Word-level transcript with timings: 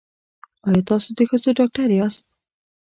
ایا 0.67 0.81
تاسو 0.89 1.07
د 1.17 1.19
ښځو 1.29 1.49
ډاکټر 1.59 1.89
یاست؟ 1.99 2.25